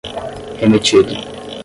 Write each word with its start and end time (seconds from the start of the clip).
remetido 0.59 1.21